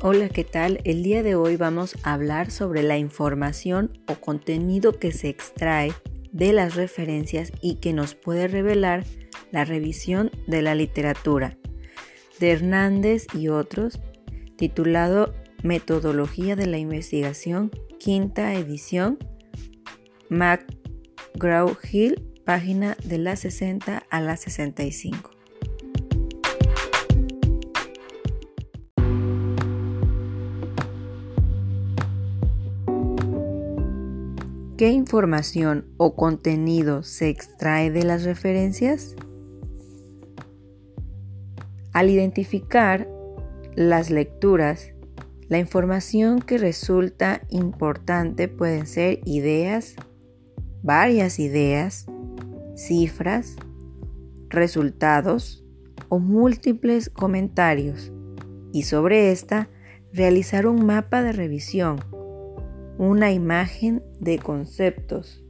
Hola, 0.00 0.28
¿qué 0.28 0.44
tal? 0.44 0.80
El 0.84 1.02
día 1.02 1.24
de 1.24 1.34
hoy 1.34 1.56
vamos 1.56 1.96
a 2.04 2.12
hablar 2.12 2.52
sobre 2.52 2.84
la 2.84 2.98
información 2.98 3.98
o 4.06 4.14
contenido 4.14 4.92
que 4.92 5.10
se 5.10 5.28
extrae 5.28 5.92
de 6.30 6.52
las 6.52 6.76
referencias 6.76 7.50
y 7.60 7.76
que 7.80 7.92
nos 7.92 8.14
puede 8.14 8.46
revelar 8.46 9.02
la 9.50 9.64
revisión 9.64 10.30
de 10.46 10.62
la 10.62 10.76
literatura 10.76 11.58
de 12.38 12.52
Hernández 12.52 13.26
y 13.34 13.48
otros, 13.48 13.98
titulado 14.56 15.34
Metodología 15.64 16.54
de 16.54 16.68
la 16.68 16.78
Investigación, 16.78 17.72
quinta 17.98 18.54
edición, 18.54 19.18
McGraw-Hill, 20.30 22.22
página 22.44 22.96
de 23.02 23.18
la 23.18 23.34
60 23.34 24.04
a 24.08 24.20
la 24.20 24.36
65. 24.36 25.37
¿Qué 34.78 34.90
información 34.90 35.92
o 35.96 36.14
contenido 36.14 37.02
se 37.02 37.28
extrae 37.30 37.90
de 37.90 38.04
las 38.04 38.22
referencias? 38.22 39.16
Al 41.92 42.10
identificar 42.10 43.08
las 43.74 44.08
lecturas, 44.08 44.92
la 45.48 45.58
información 45.58 46.38
que 46.40 46.58
resulta 46.58 47.42
importante 47.48 48.46
pueden 48.46 48.86
ser 48.86 49.18
ideas, 49.24 49.96
varias 50.84 51.40
ideas, 51.40 52.06
cifras, 52.76 53.56
resultados 54.48 55.64
o 56.08 56.20
múltiples 56.20 57.10
comentarios 57.10 58.12
y 58.72 58.84
sobre 58.84 59.32
esta 59.32 59.70
realizar 60.12 60.68
un 60.68 60.86
mapa 60.86 61.20
de 61.24 61.32
revisión 61.32 61.98
una 62.98 63.30
imagen 63.30 64.02
de 64.18 64.38
conceptos. 64.38 65.44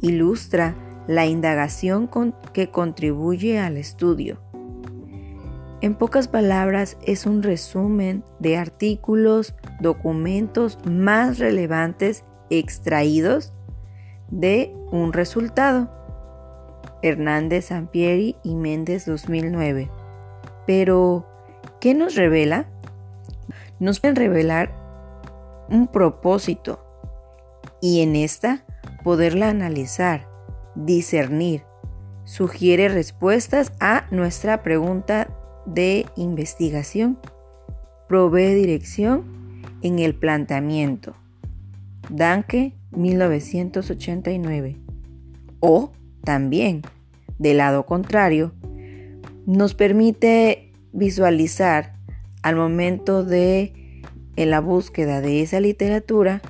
Ilustra 0.00 0.74
la 1.06 1.26
indagación 1.26 2.10
que 2.52 2.70
contribuye 2.70 3.58
al 3.58 3.76
estudio. 3.76 4.40
En 5.82 5.94
pocas 5.94 6.28
palabras, 6.28 6.96
es 7.06 7.26
un 7.26 7.42
resumen 7.42 8.24
de 8.38 8.56
artículos, 8.56 9.54
documentos 9.80 10.78
más 10.86 11.38
relevantes 11.38 12.24
extraídos 12.48 13.52
de 14.30 14.74
un 14.90 15.12
resultado. 15.12 15.90
Hernández 17.02 17.66
Sampieri 17.66 18.36
y 18.42 18.54
Méndez 18.54 19.04
2009. 19.04 19.90
Pero, 20.66 21.26
¿qué 21.82 21.92
nos 21.92 22.14
revela? 22.14 22.66
Nos 23.78 24.00
pueden 24.00 24.16
revelar 24.16 24.83
un 25.68 25.86
propósito 25.88 26.84
y 27.80 28.00
en 28.00 28.16
esta 28.16 28.64
poderla 29.02 29.50
analizar, 29.50 30.28
discernir, 30.74 31.62
sugiere 32.24 32.88
respuestas 32.88 33.72
a 33.80 34.06
nuestra 34.10 34.62
pregunta 34.62 35.28
de 35.66 36.06
investigación, 36.16 37.18
provee 38.08 38.54
dirección 38.54 39.62
en 39.82 39.98
el 39.98 40.14
planteamiento. 40.14 41.14
Danke 42.08 42.74
1989. 42.92 44.78
O 45.60 45.92
también, 46.22 46.82
del 47.38 47.58
lado 47.58 47.86
contrario, 47.86 48.52
nos 49.46 49.74
permite 49.74 50.72
visualizar 50.92 51.94
al 52.42 52.56
momento 52.56 53.24
de 53.24 53.83
en 54.36 54.50
la 54.50 54.60
búsqueda 54.60 55.20
de 55.20 55.42
esa 55.42 55.60
literatura 55.60 56.42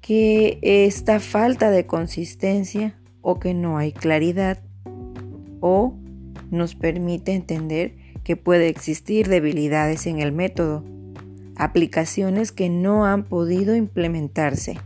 que 0.00 0.58
esta 0.62 1.20
falta 1.20 1.70
de 1.70 1.86
consistencia 1.86 2.98
o 3.22 3.40
que 3.40 3.54
no 3.54 3.76
hay 3.78 3.92
claridad 3.92 4.62
o 5.60 5.94
nos 6.50 6.74
permite 6.74 7.32
entender 7.32 7.94
que 8.22 8.36
puede 8.36 8.68
existir 8.68 9.28
debilidades 9.28 10.06
en 10.06 10.20
el 10.20 10.32
método, 10.32 10.84
aplicaciones 11.56 12.52
que 12.52 12.68
no 12.68 13.04
han 13.04 13.24
podido 13.24 13.74
implementarse. 13.74 14.78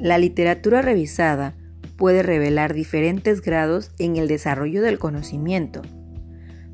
La 0.00 0.16
literatura 0.16 0.80
revisada 0.80 1.54
puede 2.00 2.22
revelar 2.22 2.72
diferentes 2.72 3.42
grados 3.42 3.92
en 3.98 4.16
el 4.16 4.26
desarrollo 4.26 4.80
del 4.80 4.98
conocimiento. 4.98 5.82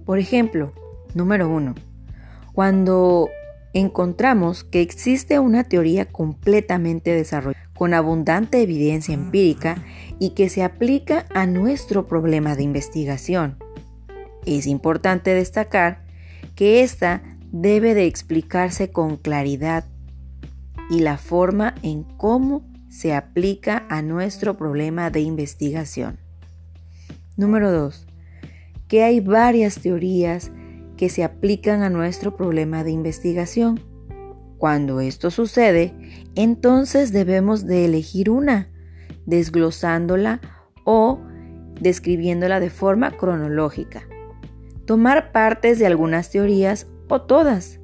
Por 0.05 0.21
ejemplo, 0.21 0.73
número 1.15 1.51
1. 1.51 1.75
Cuando 2.53 3.29
encontramos 3.75 4.63
que 4.63 4.83
existe 4.83 5.41
una 5.41 5.65
teoría 5.65 6.07
completamente 6.07 7.11
desarrollada, 7.11 7.69
con 7.75 7.93
abundante 7.93 8.63
evidencia 8.63 9.15
empírica 9.15 9.83
y 10.21 10.31
que 10.31 10.49
se 10.49 10.63
aplica 10.63 11.27
a 11.35 11.45
nuestro 11.45 12.07
problema 12.07 12.55
de 12.55 12.63
investigación. 12.63 13.59
Es 14.47 14.69
importante 14.69 15.35
destacar 15.35 16.05
que 16.55 16.85
ésta 16.85 17.23
debe 17.51 17.95
de 17.95 18.07
explicarse 18.07 18.91
con 18.93 19.17
claridad 19.17 19.87
y 20.89 21.01
la 21.01 21.19
forma 21.19 21.75
en 21.83 22.05
cómo 22.05 22.76
se 22.97 23.13
aplica 23.13 23.85
a 23.91 24.01
nuestro 24.01 24.57
problema 24.57 25.11
de 25.11 25.21
investigación. 25.21 26.19
Número 27.37 27.71
2. 27.71 28.07
Que 28.89 29.03
hay 29.03 29.21
varias 29.21 29.81
teorías 29.81 30.51
que 30.97 31.11
se 31.11 31.23
aplican 31.23 31.83
a 31.83 31.91
nuestro 31.91 32.37
problema 32.37 32.85
de 32.85 32.93
investigación. 32.93 33.81
Cuando 34.57 35.01
esto 35.01 35.31
sucede, 35.31 35.93
entonces 36.37 37.13
debemos 37.13 37.67
de 37.67 37.85
elegir 37.85 38.31
una, 38.31 38.71
desglosándola 39.27 40.41
o 40.85 41.21
describiéndola 41.79 42.61
de 42.61 42.71
forma 42.71 43.11
cronológica. 43.11 44.05
Tomar 44.87 45.33
partes 45.33 45.79
de 45.79 45.85
algunas 45.85 46.31
teorías 46.31 46.87
o 47.09 47.21
todas. 47.21 47.79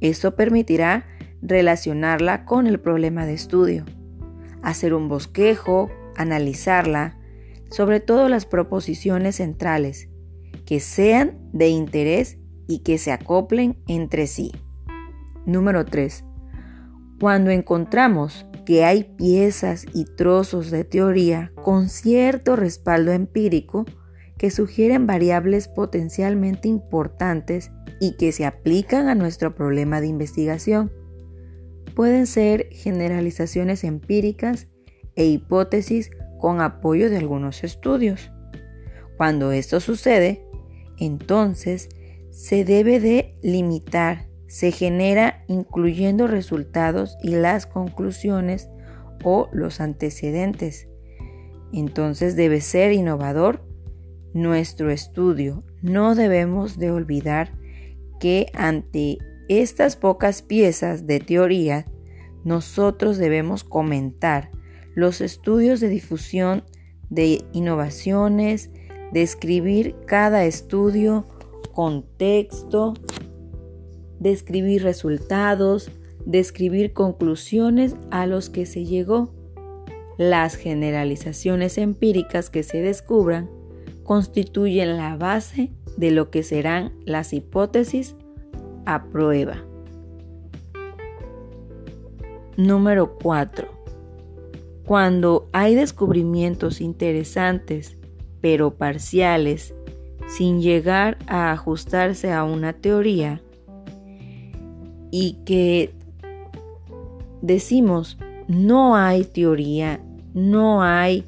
Esto 0.00 0.34
permitirá 0.34 1.04
relacionarla 1.42 2.46
con 2.46 2.66
el 2.66 2.80
problema 2.80 3.26
de 3.26 3.34
estudio 3.34 3.84
hacer 4.62 4.94
un 4.94 5.08
bosquejo, 5.08 5.90
analizarla, 6.16 7.18
sobre 7.70 8.00
todo 8.00 8.28
las 8.28 8.46
proposiciones 8.46 9.36
centrales, 9.36 10.08
que 10.66 10.80
sean 10.80 11.38
de 11.52 11.68
interés 11.68 12.38
y 12.68 12.80
que 12.80 12.98
se 12.98 13.12
acoplen 13.12 13.78
entre 13.86 14.26
sí. 14.26 14.52
Número 15.46 15.84
3. 15.84 16.24
Cuando 17.18 17.50
encontramos 17.50 18.46
que 18.64 18.84
hay 18.84 19.04
piezas 19.04 19.86
y 19.92 20.04
trozos 20.04 20.70
de 20.70 20.84
teoría 20.84 21.52
con 21.62 21.88
cierto 21.88 22.56
respaldo 22.56 23.12
empírico 23.12 23.84
que 24.38 24.50
sugieren 24.50 25.06
variables 25.06 25.68
potencialmente 25.68 26.68
importantes 26.68 27.70
y 28.00 28.16
que 28.16 28.32
se 28.32 28.46
aplican 28.46 29.08
a 29.08 29.14
nuestro 29.14 29.54
problema 29.54 30.00
de 30.00 30.06
investigación, 30.06 30.92
pueden 32.00 32.26
ser 32.26 32.70
generalizaciones 32.70 33.84
empíricas 33.84 34.68
e 35.16 35.26
hipótesis 35.26 36.10
con 36.38 36.62
apoyo 36.62 37.10
de 37.10 37.18
algunos 37.18 37.62
estudios. 37.62 38.32
Cuando 39.18 39.52
esto 39.52 39.80
sucede, 39.80 40.42
entonces 40.96 41.90
se 42.30 42.64
debe 42.64 43.00
de 43.00 43.36
limitar, 43.42 44.30
se 44.46 44.72
genera 44.72 45.44
incluyendo 45.46 46.26
resultados 46.26 47.18
y 47.22 47.32
las 47.32 47.66
conclusiones 47.66 48.70
o 49.22 49.50
los 49.52 49.82
antecedentes. 49.82 50.88
Entonces 51.70 52.34
debe 52.34 52.62
ser 52.62 52.92
innovador 52.92 53.62
nuestro 54.32 54.90
estudio. 54.90 55.64
No 55.82 56.14
debemos 56.14 56.78
de 56.78 56.92
olvidar 56.92 57.52
que 58.20 58.46
ante 58.54 59.18
estas 59.50 59.96
pocas 59.96 60.42
piezas 60.42 61.08
de 61.08 61.18
teoría, 61.18 61.84
nosotros 62.44 63.18
debemos 63.18 63.64
comentar 63.64 64.52
los 64.94 65.20
estudios 65.20 65.80
de 65.80 65.88
difusión 65.88 66.62
de 67.08 67.42
innovaciones, 67.52 68.70
describir 69.12 69.96
cada 70.06 70.44
estudio, 70.44 71.26
contexto, 71.72 72.94
describir 74.20 74.84
resultados, 74.84 75.90
describir 76.24 76.92
conclusiones 76.92 77.96
a 78.12 78.26
los 78.26 78.50
que 78.50 78.66
se 78.66 78.84
llegó. 78.84 79.34
Las 80.16 80.54
generalizaciones 80.54 81.76
empíricas 81.76 82.50
que 82.50 82.62
se 82.62 82.82
descubran 82.82 83.50
constituyen 84.04 84.96
la 84.96 85.16
base 85.16 85.72
de 85.96 86.12
lo 86.12 86.30
que 86.30 86.44
serán 86.44 86.92
las 87.04 87.32
hipótesis 87.32 88.14
a 88.94 89.04
prueba. 89.04 89.56
Número 92.56 93.16
4. 93.22 93.80
cuando 94.84 95.48
hay 95.52 95.76
descubrimientos 95.76 96.80
interesantes, 96.80 97.96
pero 98.40 98.74
parciales, 98.74 99.72
sin 100.26 100.60
llegar 100.60 101.16
a 101.28 101.52
ajustarse 101.52 102.32
a 102.32 102.42
una 102.42 102.72
teoría, 102.72 103.40
y 105.12 105.34
que 105.44 105.94
decimos, 107.40 108.18
no 108.48 108.96
hay 108.96 109.22
teoría, 109.22 110.00
no 110.34 110.82
hay 110.82 111.24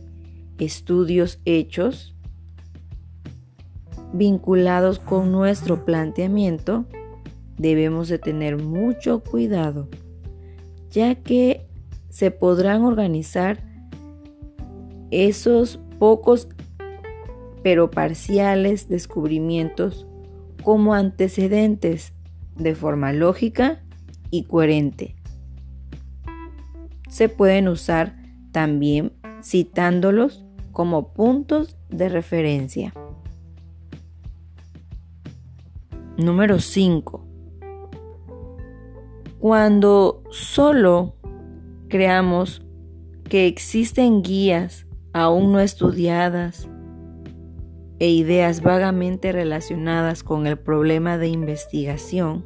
estudios 0.59 1.38
hechos 1.44 2.17
vinculados 4.12 4.99
con 4.99 5.31
nuestro 5.31 5.85
planteamiento, 5.85 6.85
debemos 7.58 8.08
de 8.08 8.19
tener 8.19 8.56
mucho 8.56 9.20
cuidado, 9.20 9.88
ya 10.90 11.14
que 11.14 11.66
se 12.08 12.31
podrán 12.31 12.82
organizar 12.82 13.62
esos 15.10 15.78
pocos 15.99 16.49
pero 17.62 17.90
parciales 17.90 18.88
descubrimientos 18.88 20.06
como 20.62 20.94
antecedentes 20.94 22.12
de 22.56 22.75
forma 22.75 23.12
lógica 23.12 23.82
y 24.31 24.44
coherente. 24.44 25.14
Se 27.08 27.28
pueden 27.28 27.69
usar 27.69 28.16
también 28.52 29.12
citándolos 29.43 30.44
como 30.72 31.12
puntos 31.12 31.76
de 31.90 32.08
referencia. 32.08 32.93
Número 36.16 36.58
5. 36.58 37.31
Cuando 39.42 40.22
solo 40.30 41.16
creamos 41.88 42.64
que 43.28 43.48
existen 43.48 44.22
guías 44.22 44.86
aún 45.12 45.50
no 45.50 45.58
estudiadas 45.58 46.70
e 47.98 48.08
ideas 48.08 48.62
vagamente 48.62 49.32
relacionadas 49.32 50.22
con 50.22 50.46
el 50.46 50.60
problema 50.60 51.18
de 51.18 51.26
investigación, 51.26 52.44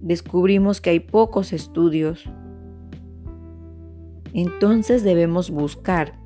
descubrimos 0.00 0.80
que 0.80 0.90
hay 0.90 0.98
pocos 0.98 1.52
estudios. 1.52 2.28
Entonces 4.32 5.04
debemos 5.04 5.52
buscar 5.52 6.18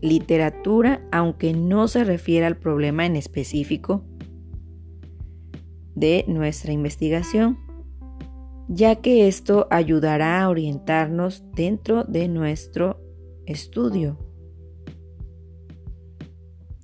literatura 0.00 1.06
aunque 1.12 1.52
no 1.52 1.86
se 1.86 2.02
refiera 2.02 2.48
al 2.48 2.56
problema 2.56 3.06
en 3.06 3.14
específico 3.14 4.09
de 6.00 6.24
nuestra 6.26 6.72
investigación 6.72 7.70
ya 8.72 8.94
que 8.94 9.26
esto 9.26 9.66
ayudará 9.68 10.40
a 10.40 10.48
orientarnos 10.48 11.42
dentro 11.54 12.04
de 12.04 12.28
nuestro 12.28 13.00
estudio. 13.44 14.16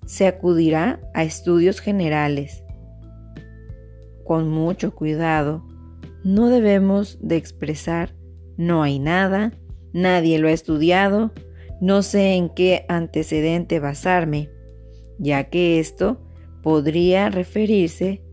Se 0.05 0.27
acudirá 0.27 1.01
a 1.15 1.23
estudios 1.23 1.79
generales. 1.79 2.65
Con 4.25 4.49
mucho 4.49 4.97
cuidado, 4.97 5.65
no 6.25 6.49
debemos 6.49 7.19
de 7.23 7.37
expresar 7.37 8.17
no 8.57 8.83
hay 8.83 8.99
nada, 8.99 9.53
nadie 9.93 10.39
lo 10.39 10.49
ha 10.49 10.53
estudiado, 10.53 11.31
no 11.81 12.03
sé 12.03 12.35
en 12.35 12.49
qué 12.49 12.85
antecedente 12.89 13.79
basarme, 13.79 14.51
ya 15.19 15.51
que 15.51 15.79
esto 15.79 16.21
podría 16.63 17.29
referirse 17.29 18.25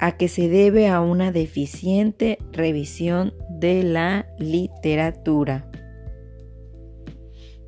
a 0.00 0.16
que 0.16 0.28
se 0.28 0.48
debe 0.48 0.88
a 0.88 1.02
una 1.02 1.30
deficiente 1.30 2.38
revisión 2.52 3.34
de 3.50 3.82
la 3.82 4.26
literatura. 4.38 5.70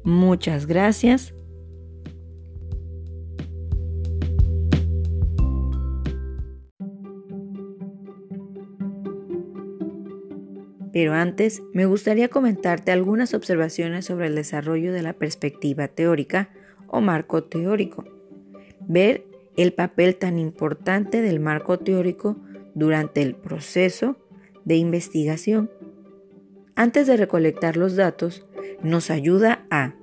Muchas 0.02 0.66
gracias. 0.66 1.34
Pero 10.92 11.14
antes, 11.14 11.62
me 11.72 11.86
gustaría 11.86 12.28
comentarte 12.28 12.92
algunas 12.92 13.34
observaciones 13.34 14.06
sobre 14.06 14.26
el 14.26 14.34
desarrollo 14.34 14.92
de 14.92 15.02
la 15.02 15.12
perspectiva 15.12 15.88
teórica 15.88 16.50
o 16.86 17.00
marco 17.00 17.44
teórico. 17.44 18.04
Ver 18.80 19.31
el 19.56 19.72
papel 19.72 20.16
tan 20.16 20.38
importante 20.38 21.20
del 21.20 21.40
marco 21.40 21.78
teórico 21.78 22.36
durante 22.74 23.22
el 23.22 23.34
proceso 23.34 24.16
de 24.64 24.76
investigación. 24.76 25.70
Antes 26.74 27.06
de 27.06 27.16
recolectar 27.16 27.76
los 27.76 27.96
datos, 27.96 28.46
nos 28.82 29.10
ayuda 29.10 29.66
a 29.70 29.94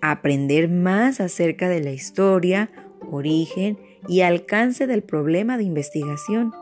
aprender 0.00 0.68
más 0.68 1.20
acerca 1.20 1.68
de 1.68 1.80
la 1.80 1.92
historia, 1.92 2.70
origen 3.10 3.78
y 4.08 4.22
alcance 4.22 4.86
del 4.86 5.02
problema 5.02 5.56
de 5.56 5.64
investigación, 5.64 6.52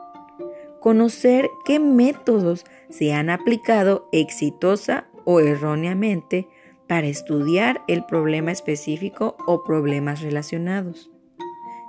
conocer 0.81 1.49
qué 1.65 1.81
métodos 1.81 2.65
se 2.91 3.15
han 3.15 3.31
aplicado 3.31 4.09
exitosa 4.13 5.09
o 5.25 5.41
erróneamente 5.41 6.49
para 6.87 7.07
estudiar 7.07 7.83
el 7.89 8.05
problema 8.05 8.53
específico 8.53 9.37
o 9.47 9.65
problemas 9.65 10.21
relacionados 10.21 11.12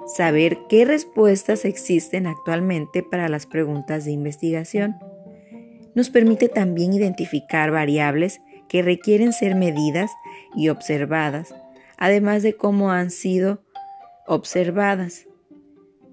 saber 0.06 0.60
qué 0.68 0.86
respuestas 0.86 1.66
existen 1.66 2.28
actualmente 2.28 3.04
para 3.04 3.30
las 3.30 3.46
preguntas 3.46 4.06
de 4.06 4.12
investigación. 4.12 4.96
Nos 5.96 6.10
permite 6.10 6.50
también 6.50 6.94
identificar 6.94 7.72
variables 7.72 8.42
que 8.68 8.82
requieren 8.82 9.34
ser 9.34 9.56
medidas 9.56 10.12
y 10.56 10.70
observadas, 10.70 11.54
además 11.98 12.44
de 12.44 12.54
cómo 12.54 12.92
han 12.92 13.12
sido 13.12 13.64
observadas. 14.26 15.28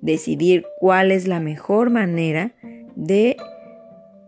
Decidir 0.03 0.65
cuál 0.79 1.11
es 1.11 1.27
la 1.27 1.41
mejor 1.41 1.91
manera 1.91 2.55
de 2.97 3.37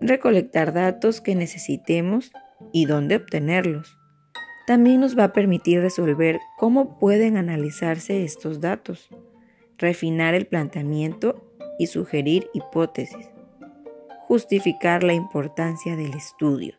recolectar 0.01 0.73
datos 0.73 1.21
que 1.21 1.35
necesitemos 1.35 2.33
y 2.73 2.87
dónde 2.87 3.17
obtenerlos. 3.17 3.97
También 4.67 5.01
nos 5.01 5.19
va 5.19 5.25
a 5.25 5.33
permitir 5.33 5.81
resolver 5.81 6.41
cómo 6.59 6.99
pueden 6.99 7.37
analizarse 7.37 8.23
estos 8.25 8.61
datos 8.61 9.11
refinar 9.83 10.35
el 10.35 10.47
planteamiento 10.47 11.45
y 11.79 11.89
sugerir 11.89 12.49
hipótesis, 12.55 13.29
justificar 14.29 15.03
la 15.03 15.13
importancia 15.13 15.97
del 15.97 16.15
estudio. 16.15 16.77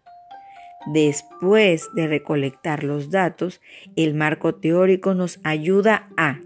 Después 0.88 1.89
de 1.94 2.08
recolectar 2.08 2.84
los 2.84 3.12
datos, 3.12 3.62
el 3.96 4.16
marco 4.16 4.56
teórico 4.56 5.13
nos 5.13 5.39
ayuda 5.44 6.10
a 6.18 6.39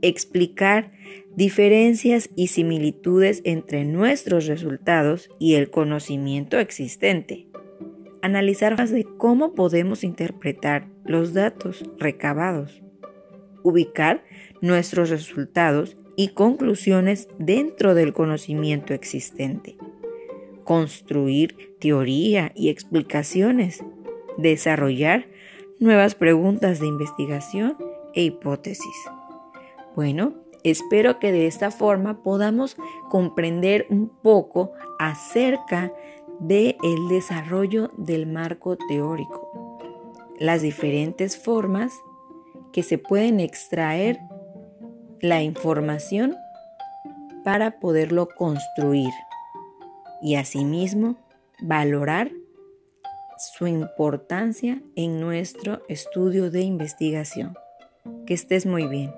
explicar 0.00 0.92
diferencias 1.34 2.30
y 2.36 2.48
similitudes 2.48 3.42
entre 3.44 3.84
nuestros 3.84 4.46
resultados 4.46 5.30
y 5.38 5.54
el 5.54 5.70
conocimiento 5.70 6.58
existente, 6.58 7.48
analizar 8.22 8.78
más 8.78 8.90
de 8.90 9.04
cómo 9.04 9.54
podemos 9.54 10.04
interpretar 10.04 10.88
los 11.04 11.34
datos 11.34 11.84
recabados, 11.98 12.82
ubicar 13.62 14.24
nuestros 14.60 15.10
resultados 15.10 15.96
y 16.16 16.28
conclusiones 16.28 17.28
dentro 17.38 17.94
del 17.94 18.12
conocimiento 18.12 18.92
existente, 18.92 19.76
construir 20.64 21.76
teoría 21.78 22.50
y 22.54 22.70
explicaciones, 22.70 23.84
desarrollar 24.36 25.28
nuevas 25.78 26.14
preguntas 26.14 26.80
de 26.80 26.86
investigación 26.86 27.76
e 28.14 28.24
hipótesis. 28.24 28.96
Bueno, 29.94 30.34
espero 30.64 31.18
que 31.18 31.30
de 31.30 31.46
esta 31.46 31.70
forma 31.70 32.22
podamos 32.22 32.76
comprender 33.08 33.86
un 33.88 34.08
poco 34.08 34.72
acerca 34.98 35.92
del 36.40 36.76
el 36.82 37.08
desarrollo 37.08 37.90
del 37.96 38.26
marco 38.26 38.76
teórico, 38.76 39.78
las 40.38 40.62
diferentes 40.62 41.36
formas 41.36 41.92
que 42.78 42.84
se 42.84 42.96
pueden 42.96 43.40
extraer 43.40 44.20
la 45.20 45.42
información 45.42 46.36
para 47.42 47.80
poderlo 47.80 48.28
construir 48.28 49.10
y 50.22 50.36
asimismo 50.36 51.16
valorar 51.60 52.30
su 53.36 53.66
importancia 53.66 54.80
en 54.94 55.18
nuestro 55.18 55.82
estudio 55.88 56.52
de 56.52 56.60
investigación. 56.60 57.56
Que 58.28 58.34
estés 58.34 58.64
muy 58.64 58.86
bien. 58.86 59.12